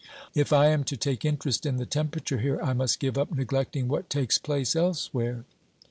More 0.03 0.07
over, 0.07 0.31
if 0.41 0.51
I 0.53 0.67
am 0.69 0.83
to 0.85 0.97
take 0.97 1.23
interest 1.23 1.63
in 1.63 1.77
the 1.77 1.85
temperature 1.85 2.39
here, 2.39 2.59
I 2.63 2.73
must 2.73 2.99
give 2.99 3.19
up 3.19 3.31
neglecting 3.31 3.87
what 3.87 4.09
takes 4.09 4.39
place 4.39 4.75
elsewhere. 4.75 5.45